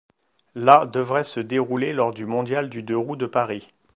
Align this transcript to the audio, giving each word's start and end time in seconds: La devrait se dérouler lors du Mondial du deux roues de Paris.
La 0.55 0.87
devrait 0.87 1.23
se 1.23 1.39
dérouler 1.39 1.93
lors 1.93 2.11
du 2.11 2.25
Mondial 2.25 2.71
du 2.71 2.81
deux 2.81 2.97
roues 2.97 3.17
de 3.17 3.27
Paris. 3.27 3.67